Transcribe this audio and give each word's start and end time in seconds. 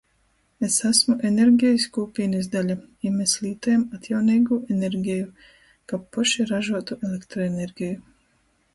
Es 0.67 0.77
asmu 0.87 1.17
energejis 1.29 1.85
kūpīnys 1.97 2.49
daļa, 2.55 2.77
i 3.09 3.13
mes 3.19 3.37
lītojam 3.45 3.85
atjauneigū 3.99 4.61
energeju, 4.79 5.31
kab 5.93 6.11
poši 6.19 6.51
ražuotu 6.55 7.03
elektroenergeju. 7.11 8.05